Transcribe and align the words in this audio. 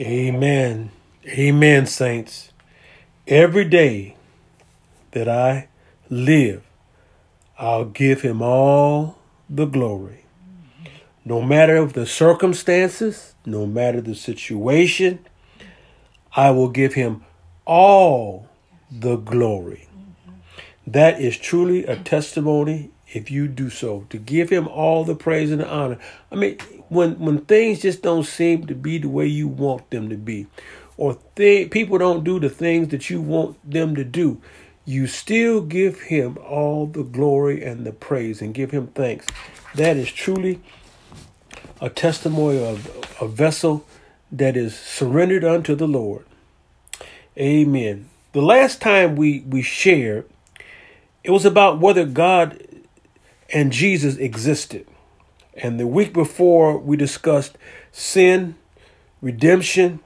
Amen. 0.00 0.92
Amen, 1.26 1.86
saints. 1.86 2.52
Every 3.26 3.64
day 3.64 4.14
that 5.10 5.28
I 5.28 5.66
live, 6.08 6.62
I'll 7.58 7.86
give 7.86 8.22
him 8.22 8.40
all 8.40 9.18
the 9.50 9.64
glory. 9.64 10.24
No 11.24 11.42
matter 11.42 11.84
the 11.84 12.06
circumstances, 12.06 13.34
no 13.44 13.66
matter 13.66 14.00
the 14.00 14.14
situation, 14.14 15.18
I 16.36 16.52
will 16.52 16.68
give 16.68 16.94
him 16.94 17.24
all 17.66 18.48
the 18.92 19.16
glory. 19.16 19.88
That 20.86 21.20
is 21.20 21.36
truly 21.36 21.84
a 21.84 21.96
testimony 21.96 22.92
if 23.12 23.30
you 23.30 23.48
do 23.48 23.70
so, 23.70 24.06
to 24.10 24.18
give 24.18 24.50
him 24.50 24.68
all 24.68 25.04
the 25.04 25.14
praise 25.14 25.50
and 25.50 25.60
the 25.60 25.68
honor. 25.68 25.98
I 26.30 26.36
mean, 26.36 26.58
when 26.88 27.18
when 27.18 27.40
things 27.42 27.80
just 27.82 28.02
don't 28.02 28.24
seem 28.24 28.66
to 28.66 28.74
be 28.74 28.98
the 28.98 29.08
way 29.08 29.26
you 29.26 29.48
want 29.48 29.90
them 29.90 30.08
to 30.10 30.16
be, 30.16 30.46
or 30.96 31.18
th- 31.36 31.70
people 31.70 31.98
don't 31.98 32.24
do 32.24 32.38
the 32.40 32.50
things 32.50 32.88
that 32.88 33.10
you 33.10 33.20
want 33.20 33.58
them 33.68 33.94
to 33.94 34.04
do, 34.04 34.40
you 34.84 35.06
still 35.06 35.60
give 35.60 36.02
him 36.02 36.38
all 36.38 36.86
the 36.86 37.02
glory 37.02 37.64
and 37.64 37.84
the 37.86 37.92
praise 37.92 38.42
and 38.42 38.54
give 38.54 38.70
him 38.70 38.88
thanks. 38.88 39.26
That 39.74 39.96
is 39.96 40.10
truly 40.10 40.60
a 41.80 41.90
testimony 41.90 42.64
of 42.64 43.16
a 43.20 43.28
vessel 43.28 43.84
that 44.32 44.56
is 44.56 44.78
surrendered 44.78 45.44
unto 45.44 45.74
the 45.74 45.88
Lord. 45.88 46.24
Amen. 47.38 48.08
The 48.32 48.42
last 48.42 48.80
time 48.80 49.16
we, 49.16 49.40
we 49.40 49.62
shared, 49.62 50.28
it 51.24 51.30
was 51.30 51.44
about 51.44 51.80
whether 51.80 52.04
God 52.04 52.66
and 53.52 53.72
Jesus 53.72 54.16
existed. 54.16 54.86
And 55.54 55.80
the 55.80 55.86
week 55.86 56.12
before, 56.12 56.78
we 56.78 56.96
discussed 56.96 57.58
sin, 57.90 58.54
redemption, 59.20 60.00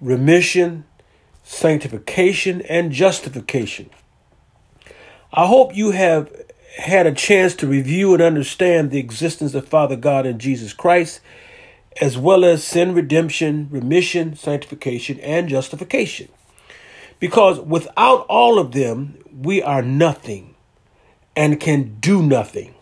remission, 0.00 0.84
sanctification, 1.42 2.62
and 2.62 2.92
justification. 2.92 3.90
I 5.32 5.46
hope 5.46 5.76
you 5.76 5.90
have 5.90 6.30
had 6.76 7.06
a 7.06 7.12
chance 7.12 7.54
to 7.56 7.66
review 7.66 8.14
and 8.14 8.22
understand 8.22 8.90
the 8.90 8.98
existence 8.98 9.54
of 9.54 9.68
Father 9.68 9.96
God 9.96 10.26
and 10.26 10.40
Jesus 10.40 10.72
Christ, 10.72 11.20
as 12.00 12.16
well 12.16 12.44
as 12.44 12.62
sin, 12.62 12.94
redemption, 12.94 13.68
remission, 13.70 14.36
sanctification, 14.36 15.18
and 15.20 15.48
justification. 15.48 16.28
Because 17.18 17.60
without 17.60 18.24
all 18.28 18.58
of 18.58 18.72
them, 18.72 19.18
we 19.32 19.60
are 19.62 19.82
nothing 19.82 20.54
and 21.40 21.58
can 21.58 21.96
do 22.00 22.22
nothing. 22.22 22.74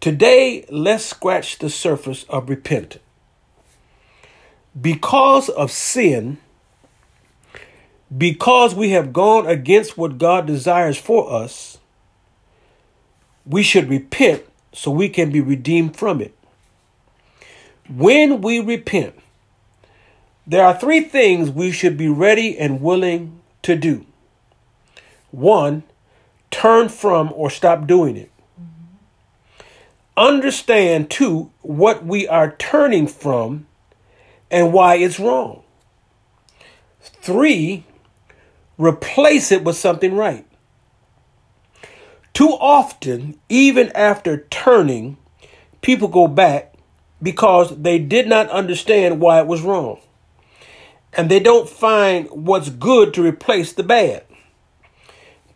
Today, 0.00 0.66
let's 0.70 1.04
scratch 1.04 1.60
the 1.60 1.70
surface 1.70 2.24
of 2.24 2.48
repentance. 2.48 3.00
Because 4.78 5.48
of 5.48 5.70
sin, 5.70 6.38
because 8.16 8.74
we 8.74 8.90
have 8.90 9.12
gone 9.12 9.46
against 9.46 9.96
what 9.96 10.18
God 10.18 10.48
desires 10.48 10.98
for 10.98 11.32
us, 11.32 11.78
we 13.46 13.62
should 13.62 13.88
repent 13.88 14.42
so 14.72 14.90
we 14.90 15.08
can 15.08 15.30
be 15.30 15.40
redeemed 15.40 15.96
from 15.96 16.20
it. 16.20 16.36
When 17.88 18.40
we 18.40 18.58
repent, 18.58 19.14
there 20.44 20.66
are 20.66 20.76
three 20.76 21.02
things 21.02 21.50
we 21.50 21.70
should 21.70 21.96
be 21.96 22.08
ready 22.08 22.58
and 22.58 22.82
willing 22.82 23.40
to 23.62 23.76
do. 23.76 24.06
One, 25.30 25.84
turn 26.50 26.88
from 26.88 27.32
or 27.34 27.50
stop 27.50 27.86
doing 27.86 28.16
it. 28.16 28.30
Mm-hmm. 28.60 29.66
Understand, 30.16 31.10
too, 31.10 31.50
what 31.62 32.04
we 32.04 32.26
are 32.28 32.56
turning 32.58 33.06
from 33.06 33.66
and 34.50 34.72
why 34.72 34.96
it's 34.96 35.20
wrong. 35.20 35.62
Three, 37.00 37.84
replace 38.76 39.52
it 39.52 39.64
with 39.64 39.76
something 39.76 40.14
right. 40.14 40.46
Too 42.32 42.50
often, 42.60 43.38
even 43.48 43.90
after 43.94 44.46
turning, 44.50 45.16
people 45.80 46.08
go 46.08 46.28
back 46.28 46.74
because 47.20 47.76
they 47.76 47.98
did 47.98 48.28
not 48.28 48.48
understand 48.50 49.20
why 49.20 49.40
it 49.40 49.46
was 49.46 49.62
wrong. 49.62 50.00
And 51.12 51.28
they 51.28 51.40
don't 51.40 51.68
find 51.68 52.28
what's 52.30 52.70
good 52.70 53.12
to 53.14 53.24
replace 53.24 53.72
the 53.72 53.82
bad. 53.82 54.24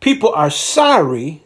People 0.03 0.33
are 0.35 0.51
sorry, 0.51 1.45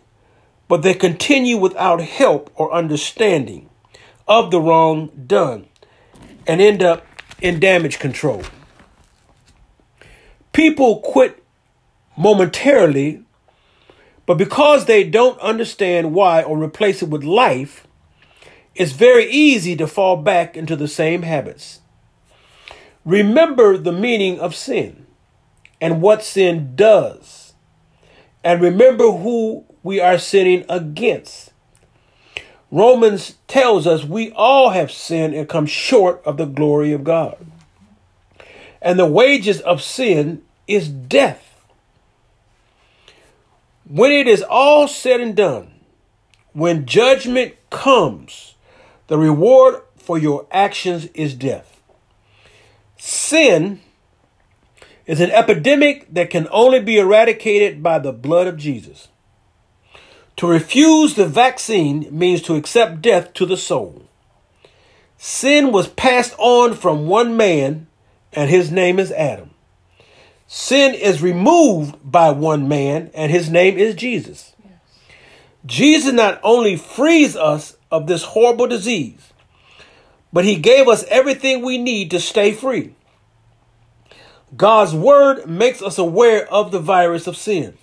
but 0.67 0.81
they 0.81 0.95
continue 0.95 1.59
without 1.59 2.01
help 2.01 2.51
or 2.55 2.73
understanding 2.73 3.69
of 4.27 4.51
the 4.51 4.59
wrong 4.59 5.11
done 5.27 5.67
and 6.47 6.63
end 6.63 6.83
up 6.83 7.07
in 7.43 7.61
damage 7.61 7.99
control. 7.99 8.43
People 10.55 11.01
quit 11.01 11.45
momentarily, 12.17 13.23
but 14.25 14.39
because 14.39 14.87
they 14.87 15.05
don't 15.05 15.39
understand 15.41 16.15
why 16.15 16.43
or 16.43 16.57
replace 16.57 17.03
it 17.03 17.11
with 17.11 17.23
life, 17.23 17.87
it's 18.75 18.93
very 18.93 19.31
easy 19.31 19.77
to 19.77 19.87
fall 19.87 20.17
back 20.17 20.57
into 20.57 20.77
the 20.77 20.89
same 20.89 21.21
habits. 21.23 21.81
Remember 23.05 23.77
the 23.77 23.93
meaning 23.93 24.41
of 24.41 24.55
sin 24.55 25.07
and 25.79 26.01
what 26.01 26.25
sin 26.25 26.73
does, 26.75 27.46
and 28.47 28.63
remember 28.63 29.11
who 29.11 29.65
we 29.83 29.99
are 29.99 30.19
sinning 30.19 30.65
against. 30.69 31.51
Romans 32.71 33.35
tells 33.49 33.89
us 33.89 34.05
we 34.05 34.31
all 34.37 34.71
have 34.71 34.93
sinned 34.93 35.35
and 35.35 35.49
come 35.49 35.67
short 35.67 36.23
of 36.25 36.37
the 36.37 36.47
glory 36.47 36.93
of 36.93 37.03
God. 37.03 37.45
And 38.81 39.01
the 39.01 39.07
wages 39.07 39.61
of 39.61 39.83
sin 39.83 40.43
is 40.69 40.89
death. 40.89 41.61
When 43.85 44.13
it 44.13 44.29
is 44.29 44.45
all 44.49 44.87
said 44.87 45.21
and 45.21 45.35
done, 45.35 45.73
when 46.53 46.87
judgment 46.87 47.57
comes, 47.71 48.55
the 49.09 49.19
reward 49.19 49.83
for 49.97 50.19
your 50.19 50.47
actions 50.53 51.07
is 51.15 51.35
death. 51.35 51.81
Sin 52.97 53.81
is 55.07 55.21
an 55.21 55.31
epidemic 55.31 56.13
that 56.13 56.31
can 56.31 56.49
only 56.51 56.81
be 56.81 56.99
eradicated 56.99 57.83
by 57.83 57.99
the 57.99 58.13
blood 58.13 58.47
of 58.47 58.57
Jesus. 58.57 59.09
To 60.37 60.47
refuse 60.47 61.15
the 61.15 61.27
vaccine 61.27 62.09
means 62.11 62.43
to 62.43 62.57
accept 62.57 63.01
death 63.01 63.33
to 63.35 63.47
the 63.47 63.57
soul. 63.57 64.03
Sin 65.17 65.73
was 65.73 65.89
passed 65.89 66.35
on 66.39 66.75
from 66.75 67.07
one 67.07 67.37
man, 67.37 67.87
and 68.33 68.51
his 68.51 68.71
name 68.71 68.99
is 68.99 69.13
Adam. 69.13 69.51
Sin 70.47 70.95
is 70.95 71.23
removed 71.23 71.97
by 72.05 72.31
one 72.31 72.69
man, 72.69 73.11
and 73.15 73.33
his 73.33 73.49
name 73.49 73.79
is 73.79 73.95
Jesus. 73.95 74.55
Yes. 74.63 74.73
Jesus 75.65 76.13
not 76.13 76.39
only 76.43 76.77
frees 76.77 77.35
us 77.35 77.77
of 77.91 78.07
this 78.07 78.23
horrible 78.25 78.67
disease, 78.67 79.33
but 80.33 80.45
he 80.45 80.57
gave 80.57 80.87
us 80.87 81.05
everything 81.05 81.65
we 81.65 81.79
need 81.79 82.11
to 82.11 82.21
stay 82.21 82.53
free. 82.53 82.96
God's 84.55 84.95
word 84.95 85.49
makes 85.49 85.83
us 85.83 85.99
aware 85.99 86.47
of 86.53 86.71
the 86.71 86.79
virus 86.79 87.27
of 87.27 87.37
sin. 87.37 87.77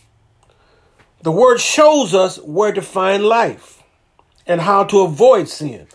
The 1.22 1.31
word 1.31 1.59
shows 1.59 2.13
us 2.13 2.38
where 2.38 2.72
to 2.72 2.81
find 2.81 3.25
life 3.25 3.81
and 4.46 4.62
how 4.62 4.84
to 4.85 5.01
avoid 5.01 5.50
sin. 5.50 5.88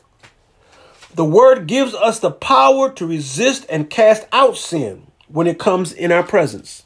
The 1.15 1.25
word 1.25 1.67
gives 1.67 1.95
us 1.95 2.19
the 2.19 2.31
power 2.31 2.91
to 2.93 3.07
resist 3.07 3.67
and 3.71 3.89
cast 3.89 4.27
out 4.31 4.57
sin 4.57 5.07
when 5.29 5.47
it 5.47 5.59
comes 5.59 5.93
in 5.93 6.13
our 6.13 6.23
presence. 6.23 6.85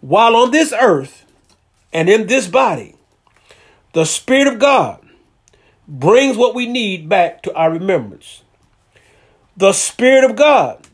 While 0.00 0.36
on 0.36 0.50
this 0.50 0.72
earth 0.72 1.24
and 1.92 2.08
in 2.08 2.26
this 2.26 2.46
body, 2.46 2.96
the 3.92 4.04
Spirit 4.04 4.52
of 4.52 4.58
God 4.58 5.00
brings 5.86 6.36
what 6.36 6.54
we 6.54 6.66
need 6.66 7.08
back 7.08 7.42
to 7.42 7.54
our 7.54 7.70
remembrance. 7.70 8.42
The 9.56 9.72
Spirit 9.72 10.24
of 10.24 10.36
God 10.36 10.84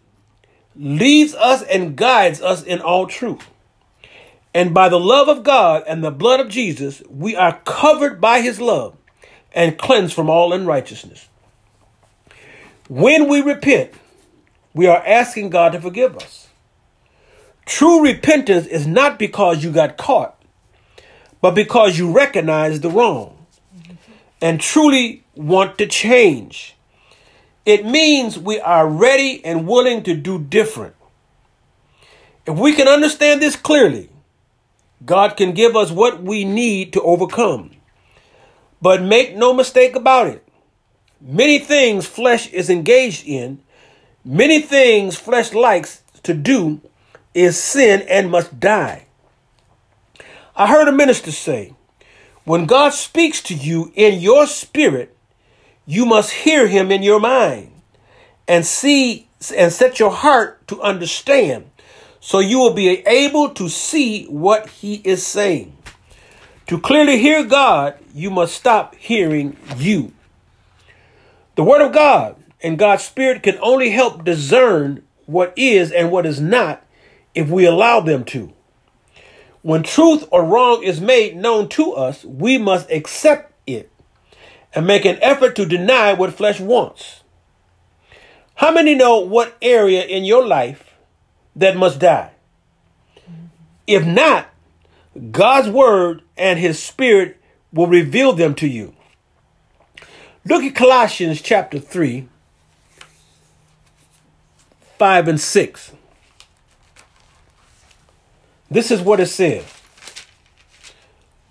leads 0.77 1.35
us 1.35 1.63
and 1.63 1.97
guides 1.97 2.41
us 2.41 2.63
in 2.63 2.81
all 2.81 3.07
truth. 3.07 3.47
And 4.53 4.75
by 4.75 4.89
the 4.89 4.99
love 4.99 5.29
of 5.29 5.45
God 5.45 5.85
and 5.87 6.03
the 6.03 6.11
blood 6.11 6.41
of 6.41 6.49
Jesus, 6.49 7.03
we 7.09 7.37
are 7.37 7.61
covered 7.65 8.21
by 8.21 8.41
his 8.41 8.61
love 8.61 8.97
and 9.53 9.79
cleansed 9.79 10.15
from 10.15 10.29
all 10.29 10.53
unrighteousness. 10.53 11.29
When 12.89 13.29
we 13.29 13.41
repent, 13.41 13.93
we 14.75 14.87
are 14.87 15.05
asking 15.07 15.51
God 15.51 15.73
to 15.73 15.81
forgive 15.81 16.17
us. 16.17 16.49
True 17.67 18.03
repentance 18.03 18.67
is 18.67 18.87
not 18.87 19.19
because 19.19 19.63
you 19.63 19.71
got 19.71 19.97
caught, 19.97 20.43
but 21.41 21.55
because 21.55 21.99
you 21.99 22.11
recognize 22.11 22.81
the 22.81 22.91
wrong 22.91 23.47
and 24.41 24.61
truly 24.61 25.25
want 25.37 25.79
to 25.79 25.87
change. 25.87 26.75
It 27.65 27.85
means 27.85 28.39
we 28.39 28.61
are 28.61 28.89
ready 28.89 29.45
and 29.45 29.67
willing 29.67 30.03
to 30.05 30.15
do 30.15 30.39
different. 30.39 30.95
If 32.47 32.59
we 32.59 32.75
can 32.75 32.89
understand 32.89 33.41
this 33.41 33.57
clearly, 33.57 34.11
God 35.05 35.37
can 35.37 35.53
give 35.53 35.77
us 35.77 35.91
what 35.91 36.23
we 36.23 36.45
need 36.45 36.93
to 36.95 37.03
overcome. 37.03 37.73
But 38.83 39.03
make 39.03 39.37
no 39.37 39.53
mistake 39.53 39.95
about 39.95 40.27
it. 40.29 40.47
Many 41.21 41.59
things 41.59 42.07
flesh 42.07 42.51
is 42.51 42.71
engaged 42.71 43.27
in 43.27 43.63
Many 44.25 44.61
things 44.61 45.17
flesh 45.19 45.55
likes 45.55 46.03
to 46.25 46.35
do 46.35 46.83
is 47.33 47.59
sin 47.59 48.03
and 48.03 48.31
must 48.31 48.61
die. 48.61 49.07
I 50.55 50.67
heard 50.67 50.89
a 50.89 50.93
minister 50.93 51.33
say, 51.33 51.73
when 52.45 52.67
God 52.67 52.93
speaks 52.93 53.43
to 53.45 53.55
you 53.55 53.93
in 53.95 54.21
your 54.21 54.47
spirit, 54.47 55.17
you 55.87 56.07
must 56.07 56.31
hear 56.31 56.67
him 56.67 56.91
in 56.91 57.03
your 57.03 57.21
mind 57.21 57.73
and 58.47 58.65
see 58.65 59.29
and 59.57 59.73
set 59.73 59.99
your 59.99 60.11
heart 60.11 60.67
to 60.69 60.81
understand 60.83 61.71
so 62.21 62.39
you 62.39 62.59
will 62.59 62.75
be 62.75 62.89
able 63.07 63.49
to 63.51 63.69
see 63.69 64.27
what 64.27 64.69
he 64.69 64.97
is 64.97 65.27
saying. 65.27 65.77
To 66.67 66.79
clearly 66.79 67.19
hear 67.19 67.45
God, 67.45 67.99
you 68.15 68.31
must 68.31 68.55
stop 68.55 68.95
hearing 68.95 69.57
you. 69.77 70.13
The 71.57 71.65
Word 71.65 71.85
of 71.85 71.93
God 71.93 72.37
and 72.63 72.79
God's 72.79 73.05
Spirit 73.05 73.43
can 73.43 73.59
only 73.61 73.91
help 73.91 74.25
discern 74.25 75.03
what 75.27 75.53
is 75.57 75.91
and 75.91 76.11
what 76.11 76.27
is 76.27 76.41
not 76.41 76.85
if 77.35 77.49
we 77.49 77.65
allow 77.65 78.01
them 78.01 78.25
to. 78.25 78.53
When 79.63 79.83
truth 79.83 80.27
or 80.31 80.45
wrong 80.45 80.83
is 80.83 81.01
made 81.01 81.37
known 81.37 81.69
to 81.71 81.93
us, 81.93 82.25
we 82.25 82.59
must 82.59 82.91
accept 82.91 83.50
and 84.75 84.87
make 84.87 85.05
an 85.05 85.19
effort 85.21 85.57
to 85.57 85.67
deny 85.67 86.13
what 86.13 86.35
flesh 86.35 86.61
wants. 86.61 87.23
How 88.57 88.71
many 88.71 88.95
know 88.95 89.19
what 89.21 89.57
area 89.63 90.05
in 90.05 90.25
your 90.25 90.47
life 90.47 90.95
that 91.57 91.77
must 91.77 91.99
die? 91.99 92.33
If 93.87 94.07
not, 94.07 94.49
God's 95.31 95.69
word 95.69 96.23
and 96.37 96.59
his 96.59 96.81
spirit 96.81 97.41
will 97.73 97.87
reveal 97.87 98.33
them 98.33 98.55
to 98.57 98.69
you. 98.69 98.95
Look 100.45 100.63
at 100.63 100.75
Colossians 100.75 101.43
chapter 101.43 101.79
3, 101.79 102.29
5 104.99 105.29
and 105.29 105.41
6. 105.41 105.93
This 108.71 108.91
is 108.91 109.01
what 109.01 109.21
it 109.21 109.27
says 109.27 109.80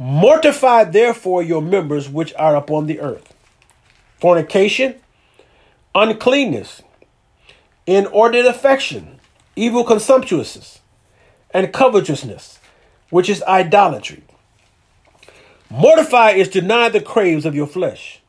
Mortify 0.01 0.85
therefore 0.85 1.43
your 1.43 1.61
members 1.61 2.07
which 2.07 2.33
are 2.35 2.55
upon 2.55 2.87
the 2.87 3.01
earth 3.01 3.33
fornication, 4.19 4.95
uncleanness, 5.93 6.81
inordinate 7.85 8.45
affection, 8.45 9.19
evil 9.55 9.83
consumptuousness, 9.83 10.79
and 11.51 11.73
covetousness, 11.73 12.59
which 13.09 13.29
is 13.29 13.43
idolatry. 13.43 14.23
Mortify 15.69 16.31
is 16.31 16.47
deny 16.47 16.89
the 16.89 17.01
craves 17.01 17.45
of 17.45 17.55
your 17.55 17.67
flesh, 17.67 18.21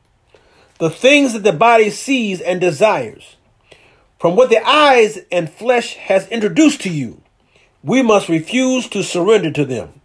the 0.77 0.89
things 0.89 1.33
that 1.33 1.43
the 1.43 1.53
body 1.53 1.89
sees 1.89 2.41
and 2.41 2.59
desires, 2.59 3.37
from 4.19 4.35
what 4.35 4.49
the 4.49 4.61
eyes 4.67 5.19
and 5.31 5.49
flesh 5.49 5.95
has 5.95 6.27
introduced 6.27 6.81
to 6.81 6.89
you 6.89 7.21
we 7.83 8.01
must 8.01 8.29
refuse 8.29 8.87
to 8.89 9.03
surrender 9.03 9.51
to 9.51 9.65
them. 9.65 10.00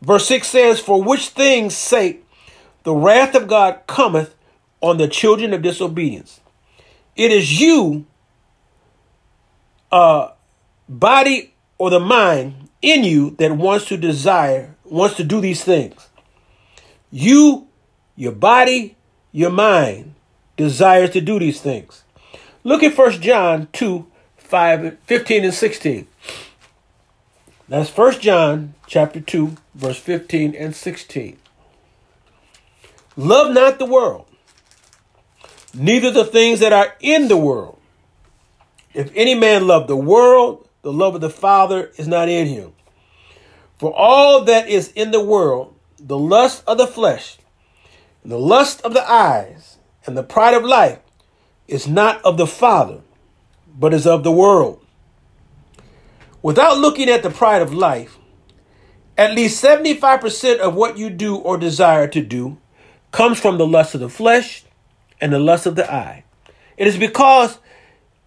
Verse 0.00 0.26
6 0.28 0.46
says, 0.46 0.80
For 0.80 1.02
which 1.02 1.28
things 1.30 1.76
sake 1.76 2.24
the 2.84 2.94
wrath 2.94 3.34
of 3.34 3.48
God 3.48 3.80
cometh 3.86 4.34
on 4.80 4.98
the 4.98 5.08
children 5.08 5.52
of 5.52 5.62
disobedience. 5.62 6.40
It 7.16 7.32
is 7.32 7.60
you, 7.60 8.06
uh, 9.90 10.30
body 10.88 11.52
or 11.78 11.90
the 11.90 12.00
mind 12.00 12.68
in 12.80 13.04
you 13.04 13.30
that 13.38 13.52
wants 13.52 13.86
to 13.86 13.96
desire, 13.96 14.76
wants 14.84 15.16
to 15.16 15.24
do 15.24 15.40
these 15.40 15.64
things. 15.64 16.08
You, 17.10 17.66
your 18.14 18.32
body, 18.32 18.96
your 19.32 19.50
mind 19.50 20.14
desires 20.56 21.10
to 21.10 21.20
do 21.20 21.38
these 21.38 21.60
things. 21.60 22.04
Look 22.64 22.82
at 22.82 22.96
1 22.96 23.12
John 23.20 23.68
2, 23.72 24.06
5, 24.36 24.98
15 25.04 25.44
and 25.44 25.54
16. 25.54 26.06
That's 27.68 27.90
First 27.90 28.20
John 28.20 28.74
chapter 28.86 29.20
2, 29.20 29.56
verse 29.78 29.96
15 29.96 30.56
and 30.56 30.74
16. 30.74 31.38
Love 33.16 33.54
not 33.54 33.78
the 33.78 33.86
world, 33.86 34.26
neither 35.72 36.10
the 36.10 36.24
things 36.24 36.60
that 36.60 36.72
are 36.72 36.94
in 37.00 37.28
the 37.28 37.36
world. 37.36 37.78
If 38.92 39.12
any 39.14 39.34
man 39.34 39.68
love 39.68 39.86
the 39.86 39.96
world, 39.96 40.68
the 40.82 40.92
love 40.92 41.14
of 41.14 41.20
the 41.20 41.30
Father 41.30 41.92
is 41.96 42.08
not 42.08 42.28
in 42.28 42.48
him. 42.48 42.72
For 43.78 43.94
all 43.94 44.44
that 44.44 44.68
is 44.68 44.90
in 44.92 45.12
the 45.12 45.24
world, 45.24 45.76
the 46.00 46.18
lust 46.18 46.64
of 46.66 46.78
the 46.78 46.86
flesh, 46.86 47.38
the 48.24 48.38
lust 48.38 48.80
of 48.82 48.94
the 48.94 49.08
eyes, 49.08 49.76
and 50.06 50.16
the 50.16 50.24
pride 50.24 50.54
of 50.54 50.64
life, 50.64 50.98
is 51.68 51.86
not 51.86 52.20
of 52.24 52.36
the 52.36 52.46
Father, 52.46 53.00
but 53.78 53.94
is 53.94 54.08
of 54.08 54.24
the 54.24 54.32
world. 54.32 54.84
Without 56.42 56.78
looking 56.78 57.08
at 57.08 57.22
the 57.22 57.30
pride 57.30 57.62
of 57.62 57.72
life, 57.72 58.17
at 59.18 59.34
least 59.34 59.62
75% 59.62 60.58
of 60.60 60.74
what 60.76 60.96
you 60.96 61.10
do 61.10 61.36
or 61.36 61.58
desire 61.58 62.06
to 62.06 62.22
do 62.22 62.56
comes 63.10 63.40
from 63.40 63.58
the 63.58 63.66
lust 63.66 63.94
of 63.94 64.00
the 64.00 64.08
flesh 64.08 64.64
and 65.20 65.32
the 65.32 65.40
lust 65.40 65.66
of 65.66 65.74
the 65.74 65.92
eye. 65.92 66.24
It 66.76 66.86
is 66.86 66.96
because 66.96 67.58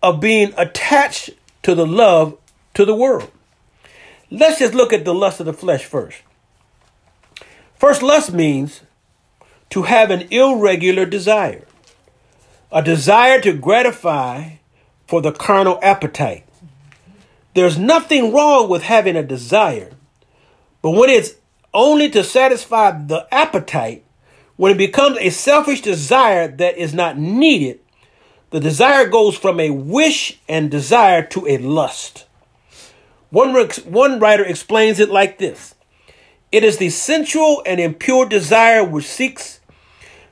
of 0.04 0.20
being 0.20 0.54
attached 0.58 1.30
to 1.64 1.74
the 1.74 1.88
love 1.88 2.38
to 2.74 2.84
the 2.84 2.94
world. 2.94 3.32
Let's 4.30 4.60
just 4.60 4.74
look 4.74 4.92
at 4.92 5.06
the 5.06 5.14
lust 5.14 5.40
of 5.40 5.46
the 5.46 5.54
flesh 5.54 5.86
first. 5.86 6.18
First, 7.76 8.04
lust 8.04 8.34
means 8.34 8.82
to 9.70 9.84
have 9.84 10.12
an 10.12 10.28
irregular 10.32 11.06
desire, 11.06 11.66
a 12.72 12.84
desire 12.84 13.40
to 13.42 13.54
gratify 13.54 14.56
for 15.08 15.22
the 15.22 15.32
carnal 15.32 15.80
appetite. 15.82 16.46
There's 17.54 17.78
nothing 17.78 18.34
wrong 18.34 18.70
with 18.70 18.84
having 18.84 19.16
a 19.16 19.24
desire, 19.24 19.92
but 20.82 20.92
when 20.92 21.10
it's 21.10 21.36
only 21.74 22.10
to 22.10 22.24
satisfy 22.24 22.92
the 22.92 23.28
appetite, 23.32 24.04
when 24.56 24.74
it 24.74 24.78
becomes 24.78 25.18
a 25.18 25.30
selfish 25.30 25.82
desire 25.82 26.48
that 26.48 26.78
is 26.78 26.94
not 26.94 27.18
needed, 27.18 27.80
the 28.52 28.60
desire 28.60 29.08
goes 29.08 29.38
from 29.38 29.60
a 29.60 29.72
wish 29.72 30.40
and 30.48 30.70
desire 30.70 31.24
to 31.24 31.48
a 31.48 31.58
lust. 31.58 32.26
One, 33.30 33.56
one 33.86 34.20
writer 34.20 34.44
explains 34.44 35.00
it 35.00 35.10
like 35.10 35.38
this 35.38 35.74
It 36.52 36.64
is 36.64 36.78
the 36.78 36.90
sensual 36.90 37.64
and 37.66 37.80
impure 37.80 38.26
desire 38.26 38.84
which 38.84 39.08
seeks 39.08 39.62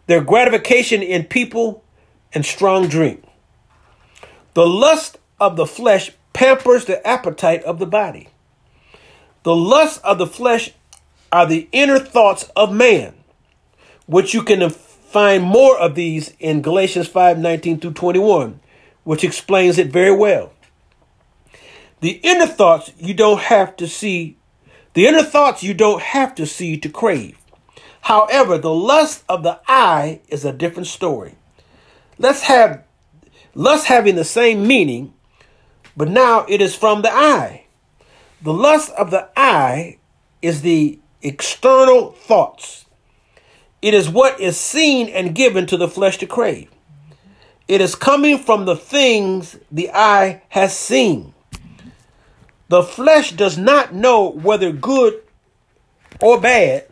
their 0.07 0.21
gratification 0.21 1.01
in 1.01 1.23
people 1.23 1.83
and 2.33 2.45
strong 2.45 2.87
drink. 2.87 3.23
The 4.53 4.67
lust 4.67 5.17
of 5.39 5.55
the 5.55 5.65
flesh 5.65 6.11
pampers 6.33 6.85
the 6.85 7.05
appetite 7.07 7.63
of 7.63 7.79
the 7.79 7.85
body. 7.85 8.29
The 9.43 9.55
lusts 9.55 9.99
of 9.99 10.17
the 10.17 10.27
flesh 10.27 10.71
are 11.31 11.45
the 11.45 11.67
inner 11.71 11.99
thoughts 11.99 12.49
of 12.55 12.73
man, 12.73 13.13
which 14.05 14.33
you 14.33 14.43
can 14.43 14.69
find 14.69 15.43
more 15.43 15.77
of 15.77 15.95
these 15.95 16.33
in 16.39 16.61
Galatians 16.61 17.07
5 17.07 17.39
19 17.39 17.79
through 17.79 17.93
21, 17.93 18.59
which 19.03 19.23
explains 19.23 19.77
it 19.77 19.87
very 19.87 20.15
well. 20.15 20.53
The 22.01 22.19
inner 22.23 22.47
thoughts 22.47 22.91
you 22.97 23.13
don't 23.13 23.41
have 23.41 23.75
to 23.77 23.87
see, 23.87 24.37
the 24.93 25.07
inner 25.07 25.23
thoughts 25.23 25.63
you 25.63 25.73
don't 25.73 26.01
have 26.01 26.35
to 26.35 26.45
see 26.45 26.77
to 26.77 26.89
crave. 26.89 27.37
However, 28.01 28.57
the 28.57 28.73
lust 28.73 29.23
of 29.27 29.43
the 29.43 29.59
eye 29.67 30.21
is 30.29 30.45
a 30.45 30.53
different 30.53 30.87
story. 30.87 31.35
Let's 32.17 32.43
have 32.43 32.83
lust 33.53 33.87
having 33.87 34.15
the 34.15 34.23
same 34.23 34.65
meaning 34.65 35.13
but 35.99 36.07
now 36.07 36.45
it 36.47 36.61
is 36.61 36.75
from 36.75 37.01
the 37.01 37.13
eye. 37.13 37.65
The 38.41 38.53
lust 38.53 38.91
of 38.91 39.11
the 39.11 39.29
eye 39.35 39.97
is 40.41 40.61
the 40.61 40.99
external 41.21 42.11
thoughts. 42.11 42.85
It 43.81 43.93
is 43.93 44.09
what 44.09 44.39
is 44.39 44.57
seen 44.57 45.09
and 45.09 45.35
given 45.35 45.65
to 45.67 45.77
the 45.77 45.87
flesh 45.87 46.17
to 46.19 46.27
crave. 46.27 46.69
It 47.67 47.81
is 47.81 47.95
coming 47.95 48.39
from 48.39 48.65
the 48.65 48.75
things 48.75 49.57
the 49.71 49.91
eye 49.91 50.41
has 50.49 50.77
seen. 50.77 51.33
The 52.69 52.83
flesh 52.83 53.31
does 53.31 53.57
not 53.57 53.93
know 53.93 54.29
whether 54.29 54.71
good 54.71 55.21
or 56.21 56.39
bad. 56.39 56.87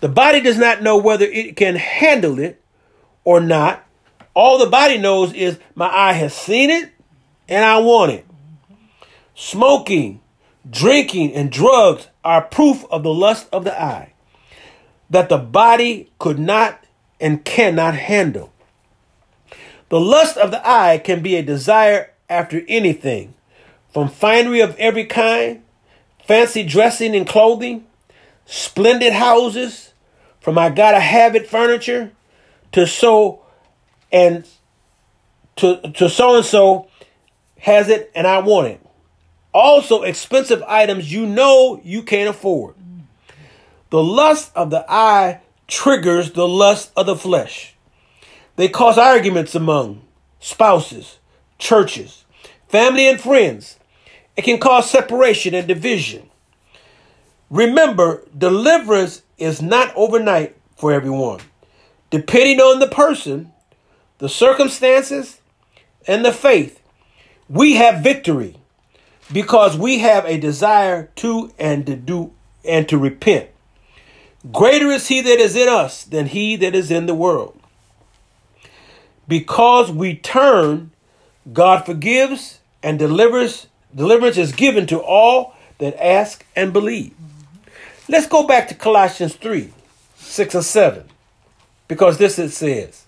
The 0.00 0.08
body 0.08 0.40
does 0.40 0.58
not 0.58 0.82
know 0.82 0.98
whether 0.98 1.24
it 1.24 1.56
can 1.56 1.76
handle 1.76 2.38
it 2.38 2.62
or 3.24 3.40
not. 3.40 3.84
All 4.34 4.58
the 4.58 4.70
body 4.70 4.98
knows 4.98 5.32
is 5.32 5.58
my 5.74 5.88
eye 5.88 6.12
has 6.12 6.34
seen 6.34 6.70
it 6.70 6.90
and 7.48 7.64
I 7.64 7.78
want 7.78 8.12
it. 8.12 8.26
Smoking, 9.34 10.20
drinking, 10.70 11.32
and 11.34 11.50
drugs 11.50 12.08
are 12.24 12.42
proof 12.42 12.84
of 12.90 13.02
the 13.02 13.12
lust 13.12 13.48
of 13.52 13.64
the 13.64 13.80
eye 13.80 14.12
that 15.10 15.28
the 15.28 15.38
body 15.38 16.10
could 16.18 16.38
not 16.38 16.84
and 17.20 17.44
cannot 17.44 17.94
handle. 17.94 18.52
The 19.88 20.00
lust 20.00 20.36
of 20.36 20.50
the 20.50 20.68
eye 20.68 20.98
can 20.98 21.22
be 21.22 21.36
a 21.36 21.42
desire 21.42 22.12
after 22.28 22.62
anything, 22.68 23.34
from 23.92 24.08
finery 24.08 24.60
of 24.60 24.76
every 24.76 25.06
kind, 25.06 25.62
fancy 26.26 26.62
dressing 26.62 27.16
and 27.16 27.26
clothing, 27.26 27.86
splendid 28.44 29.14
houses, 29.14 29.94
from 30.40 30.58
I 30.58 30.68
gotta 30.68 31.00
have 31.00 31.34
it 31.34 31.48
furniture, 31.48 32.12
to 32.72 32.86
so 32.86 33.42
and 34.12 34.46
to 35.56 35.80
to 35.92 36.08
so 36.08 36.36
and 36.36 36.44
so 36.44 36.88
has 37.58 37.88
it 37.88 38.12
and 38.14 38.26
I 38.26 38.40
want 38.40 38.68
it. 38.68 38.80
Also, 39.58 40.04
expensive 40.04 40.62
items 40.68 41.12
you 41.12 41.26
know 41.26 41.80
you 41.82 42.04
can't 42.04 42.30
afford. 42.30 42.76
The 43.90 44.00
lust 44.00 44.52
of 44.54 44.70
the 44.70 44.84
eye 44.88 45.40
triggers 45.66 46.30
the 46.30 46.46
lust 46.46 46.92
of 46.96 47.06
the 47.06 47.16
flesh. 47.16 47.74
They 48.54 48.68
cause 48.68 48.96
arguments 48.98 49.56
among 49.56 50.02
spouses, 50.38 51.18
churches, 51.58 52.24
family, 52.68 53.08
and 53.08 53.20
friends. 53.20 53.80
It 54.36 54.42
can 54.42 54.60
cause 54.60 54.88
separation 54.88 55.54
and 55.54 55.66
division. 55.66 56.30
Remember, 57.50 58.22
deliverance 58.38 59.22
is 59.38 59.60
not 59.60 59.92
overnight 59.96 60.54
for 60.76 60.92
everyone. 60.92 61.40
Depending 62.10 62.60
on 62.60 62.78
the 62.78 62.86
person, 62.86 63.50
the 64.18 64.28
circumstances, 64.28 65.40
and 66.06 66.24
the 66.24 66.32
faith, 66.32 66.80
we 67.48 67.74
have 67.74 68.04
victory 68.04 68.57
because 69.32 69.76
we 69.76 69.98
have 69.98 70.24
a 70.24 70.38
desire 70.38 71.10
to 71.16 71.52
and 71.58 71.86
to 71.86 71.96
do 71.96 72.32
and 72.64 72.88
to 72.88 72.98
repent. 72.98 73.48
Greater 74.52 74.90
is 74.90 75.08
he 75.08 75.20
that 75.20 75.38
is 75.38 75.56
in 75.56 75.68
us 75.68 76.04
than 76.04 76.26
he 76.26 76.56
that 76.56 76.74
is 76.74 76.90
in 76.90 77.06
the 77.06 77.14
world. 77.14 77.58
Because 79.26 79.90
we 79.90 80.14
turn, 80.16 80.92
God 81.52 81.84
forgives 81.84 82.60
and 82.82 82.98
delivers. 82.98 83.66
Deliverance 83.94 84.38
is 84.38 84.52
given 84.52 84.86
to 84.86 85.00
all 85.00 85.54
that 85.78 86.02
ask 86.02 86.46
and 86.56 86.72
believe. 86.72 87.14
Let's 88.08 88.26
go 88.26 88.46
back 88.46 88.68
to 88.68 88.74
Colossians 88.74 89.34
3 89.34 89.72
6 90.16 90.54
and 90.54 90.64
7. 90.64 91.04
Because 91.88 92.18
this 92.18 92.38
it 92.38 92.50
says, 92.50 93.06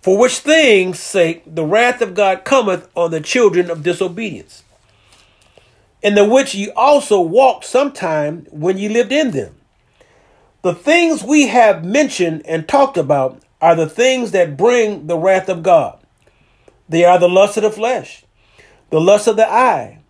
For 0.00 0.18
which 0.18 0.38
things 0.38 0.98
sake 0.98 1.42
the 1.46 1.64
wrath 1.64 2.02
of 2.02 2.14
God 2.14 2.44
cometh 2.44 2.88
on 2.94 3.10
the 3.10 3.20
children 3.20 3.70
of 3.70 3.82
disobedience, 3.82 4.62
in 6.02 6.14
the 6.14 6.24
which 6.24 6.54
ye 6.54 6.70
also 6.70 7.20
walked 7.20 7.64
sometime 7.64 8.46
when 8.50 8.78
ye 8.78 8.88
lived 8.88 9.12
in 9.12 9.32
them. 9.32 9.54
The 10.62 10.74
things 10.74 11.22
we 11.22 11.48
have 11.48 11.84
mentioned 11.84 12.42
and 12.46 12.68
talked 12.68 12.96
about 12.96 13.42
are 13.60 13.74
the 13.74 13.88
things 13.88 14.32
that 14.32 14.56
bring 14.56 15.06
the 15.06 15.16
wrath 15.16 15.48
of 15.48 15.62
God. 15.62 15.98
They 16.88 17.04
are 17.04 17.18
the 17.18 17.28
lust 17.28 17.56
of 17.56 17.62
the 17.62 17.70
flesh, 17.70 18.24
the 18.90 19.00
lust 19.00 19.26
of 19.26 19.36
the 19.36 19.48
eye, 19.48 20.00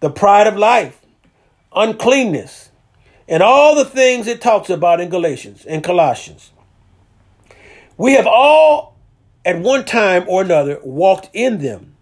the 0.00 0.10
pride 0.10 0.46
of 0.46 0.56
life, 0.56 1.00
uncleanness, 1.74 2.70
and 3.28 3.42
all 3.42 3.74
the 3.74 3.84
things 3.84 4.26
it 4.26 4.40
talks 4.40 4.70
about 4.70 5.00
in 5.00 5.08
Galatians 5.08 5.64
and 5.64 5.84
Colossians. 5.84 6.50
We 7.96 8.14
have 8.14 8.26
all 8.26 8.96
at 9.44 9.60
one 9.60 9.84
time 9.84 10.24
or 10.26 10.42
another 10.42 10.80
walked 10.82 11.30
in 11.32 11.58
them, 11.58 11.96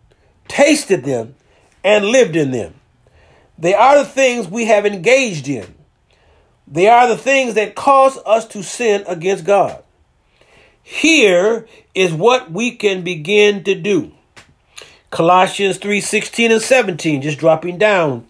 tasted 0.46 1.04
them, 1.04 1.34
and 1.84 2.04
lived 2.04 2.36
in 2.36 2.50
them. 2.50 2.74
They 3.58 3.74
are 3.74 3.98
the 3.98 4.04
things 4.04 4.48
we 4.48 4.66
have 4.66 4.86
engaged 4.86 5.48
in. 5.48 5.74
They 6.66 6.88
are 6.88 7.08
the 7.08 7.16
things 7.16 7.54
that 7.54 7.74
cause 7.74 8.18
us 8.24 8.46
to 8.48 8.62
sin 8.62 9.04
against 9.06 9.44
God. 9.44 9.82
Here 10.82 11.66
is 11.94 12.12
what 12.12 12.50
we 12.50 12.76
can 12.76 13.02
begin 13.02 13.64
to 13.64 13.74
do. 13.74 14.12
Colossians 15.10 15.78
3 15.78 16.00
16 16.00 16.52
and 16.52 16.62
17, 16.62 17.22
just 17.22 17.38
dropping 17.38 17.78
down 17.78 18.26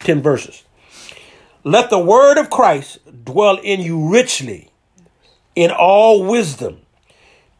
10 0.00 0.22
verses. 0.22 0.62
Let 1.64 1.90
the 1.90 1.98
word 1.98 2.38
of 2.38 2.50
Christ 2.50 2.98
dwell 3.24 3.58
in 3.58 3.80
you 3.80 4.08
richly 4.08 4.70
in 5.54 5.70
all 5.70 6.24
wisdom, 6.24 6.80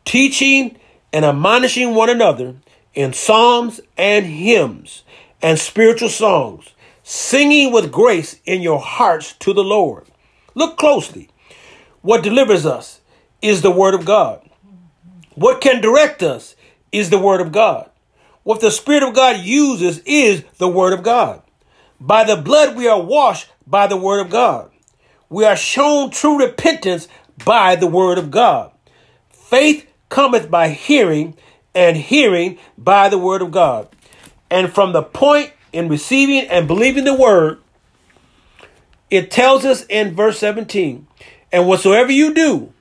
teaching 0.04 0.76
and 1.12 1.24
admonishing 1.24 1.94
one 1.94 2.10
another 2.10 2.56
in 2.94 3.12
psalms 3.12 3.80
and 3.96 4.26
hymns 4.26 5.02
and 5.40 5.58
spiritual 5.58 6.08
songs, 6.08 6.72
singing 7.02 7.72
with 7.72 7.92
grace 7.92 8.40
in 8.44 8.62
your 8.62 8.80
hearts 8.80 9.32
to 9.34 9.52
the 9.52 9.64
Lord. 9.64 10.06
Look 10.54 10.76
closely. 10.76 11.28
What 12.00 12.22
delivers 12.22 12.66
us 12.66 13.00
is 13.40 13.62
the 13.62 13.70
Word 13.70 13.94
of 13.94 14.04
God. 14.04 14.48
What 15.34 15.60
can 15.60 15.80
direct 15.80 16.22
us 16.22 16.56
is 16.90 17.10
the 17.10 17.18
Word 17.18 17.40
of 17.40 17.52
God. 17.52 17.90
What 18.42 18.60
the 18.60 18.70
Spirit 18.70 19.02
of 19.02 19.14
God 19.14 19.38
uses 19.38 20.00
is 20.04 20.44
the 20.58 20.68
Word 20.68 20.92
of 20.92 21.02
God. 21.02 21.42
By 22.00 22.24
the 22.24 22.36
blood 22.36 22.76
we 22.76 22.88
are 22.88 23.00
washed 23.00 23.48
by 23.66 23.86
the 23.86 23.96
Word 23.96 24.20
of 24.20 24.30
God. 24.30 24.70
We 25.28 25.44
are 25.44 25.56
shown 25.56 26.10
true 26.10 26.38
repentance 26.38 27.08
by 27.44 27.76
the 27.76 27.86
Word 27.86 28.18
of 28.18 28.30
God. 28.30 28.72
Faith 29.30 29.86
cometh 30.08 30.50
by 30.50 30.68
hearing, 30.68 31.36
and 31.74 31.96
hearing 31.96 32.58
by 32.76 33.08
the 33.08 33.18
Word 33.18 33.40
of 33.40 33.50
God. 33.50 33.88
And 34.50 34.72
from 34.72 34.92
the 34.92 35.02
point 35.02 35.52
in 35.72 35.88
receiving 35.88 36.48
and 36.48 36.68
believing 36.68 37.04
the 37.04 37.14
Word, 37.14 37.58
it 39.10 39.30
tells 39.30 39.64
us 39.64 39.84
in 39.90 40.14
verse 40.14 40.38
17, 40.38 41.06
and 41.52 41.68
whatsoever 41.68 42.10
you 42.10 42.32
do, 42.32 42.72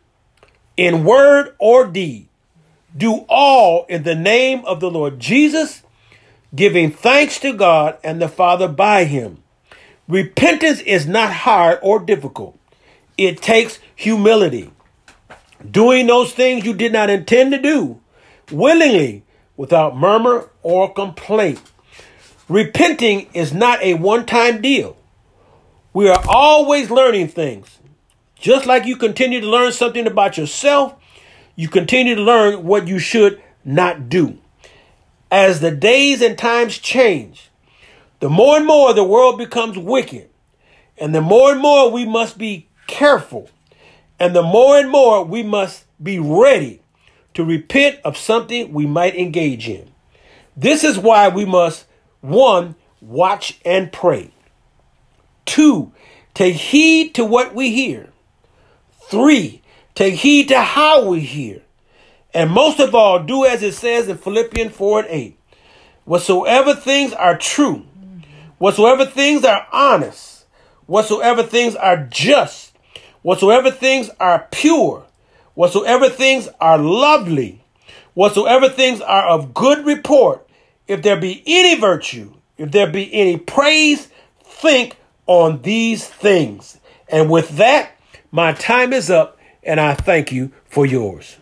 in 0.77 1.03
word 1.03 1.53
or 1.59 1.85
deed, 1.85 2.27
do 2.95 3.25
all 3.27 3.85
in 3.89 4.03
the 4.03 4.15
name 4.15 4.63
of 4.65 4.79
the 4.79 4.89
Lord 4.89 5.19
Jesus, 5.19 5.83
giving 6.55 6.89
thanks 6.91 7.39
to 7.39 7.53
God 7.53 7.97
and 8.03 8.21
the 8.21 8.29
Father 8.29 8.67
by 8.67 9.03
him. 9.03 9.43
Repentance 10.07 10.79
is 10.81 11.05
not 11.05 11.31
hard 11.31 11.79
or 11.81 11.99
difficult. 11.99 12.57
It 13.17 13.41
takes 13.41 13.79
humility. 13.95 14.71
Doing 15.69 16.07
those 16.07 16.33
things 16.33 16.65
you 16.65 16.73
did 16.73 16.91
not 16.91 17.09
intend 17.09 17.51
to 17.51 17.61
do 17.61 17.99
willingly 18.51 19.23
without 19.55 19.95
murmur 19.95 20.49
or 20.63 20.93
complaint. 20.93 21.61
Repenting 22.51 23.29
is 23.33 23.53
not 23.53 23.81
a 23.81 23.93
one 23.93 24.25
time 24.25 24.61
deal. 24.61 24.97
We 25.93 26.09
are 26.09 26.21
always 26.27 26.91
learning 26.91 27.29
things. 27.29 27.79
Just 28.35 28.65
like 28.65 28.85
you 28.85 28.97
continue 28.97 29.39
to 29.39 29.47
learn 29.47 29.71
something 29.71 30.05
about 30.05 30.37
yourself, 30.37 30.93
you 31.55 31.69
continue 31.69 32.13
to 32.13 32.21
learn 32.21 32.65
what 32.65 32.89
you 32.89 32.99
should 32.99 33.41
not 33.63 34.09
do. 34.09 34.37
As 35.31 35.61
the 35.61 35.71
days 35.71 36.21
and 36.21 36.37
times 36.37 36.77
change, 36.77 37.49
the 38.19 38.29
more 38.29 38.57
and 38.57 38.65
more 38.65 38.93
the 38.93 39.05
world 39.05 39.37
becomes 39.37 39.77
wicked, 39.77 40.29
and 40.97 41.15
the 41.15 41.21
more 41.21 41.53
and 41.53 41.61
more 41.61 41.89
we 41.89 42.03
must 42.03 42.37
be 42.37 42.67
careful, 42.85 43.49
and 44.19 44.35
the 44.35 44.43
more 44.43 44.77
and 44.77 44.89
more 44.89 45.23
we 45.23 45.41
must 45.41 45.85
be 46.03 46.19
ready 46.19 46.81
to 47.33 47.45
repent 47.45 48.01
of 48.03 48.17
something 48.17 48.73
we 48.73 48.85
might 48.85 49.15
engage 49.15 49.69
in. 49.69 49.89
This 50.57 50.83
is 50.83 50.99
why 50.99 51.29
we 51.29 51.45
must, 51.45 51.85
one, 52.21 52.75
watch 53.01 53.59
and 53.65 53.91
pray. 53.91 54.31
Two, 55.45 55.91
take 56.33 56.55
heed 56.55 57.15
to 57.15 57.25
what 57.25 57.53
we 57.53 57.71
hear. 57.71 58.09
Three, 59.09 59.61
take 59.95 60.15
heed 60.15 60.47
to 60.49 60.61
how 60.61 61.09
we 61.09 61.19
hear. 61.19 61.61
And 62.33 62.49
most 62.49 62.79
of 62.79 62.95
all, 62.95 63.21
do 63.21 63.45
as 63.45 63.61
it 63.61 63.73
says 63.73 64.07
in 64.07 64.17
Philippians 64.17 64.73
4 64.73 64.99
and 64.99 65.07
8. 65.09 65.37
Whatsoever 66.05 66.73
things 66.73 67.13
are 67.13 67.37
true, 67.37 67.85
whatsoever 68.57 69.05
things 69.05 69.43
are 69.43 69.67
honest, 69.71 70.45
whatsoever 70.85 71.43
things 71.43 71.75
are 71.75 72.07
just, 72.09 72.75
whatsoever 73.21 73.69
things 73.69 74.09
are 74.19 74.47
pure, 74.51 75.05
whatsoever 75.53 76.09
things 76.09 76.49
are 76.59 76.77
lovely, 76.77 77.63
whatsoever 78.13 78.69
things 78.69 79.01
are 79.01 79.27
of 79.27 79.53
good 79.53 79.85
report, 79.85 80.47
if 80.87 81.01
there 81.01 81.19
be 81.19 81.43
any 81.45 81.79
virtue, 81.79 82.33
if 82.57 82.71
there 82.71 82.87
be 82.87 83.13
any 83.13 83.37
praise, 83.37 84.09
think 84.43 84.97
on 85.27 85.61
these 85.61 86.07
things. 86.07 86.79
And 87.07 87.29
with 87.29 87.49
that, 87.57 87.91
my 88.31 88.53
time 88.53 88.93
is 88.93 89.09
up, 89.09 89.37
and 89.63 89.79
I 89.79 89.93
thank 89.93 90.31
you 90.31 90.51
for 90.69 90.85
yours. 90.85 91.37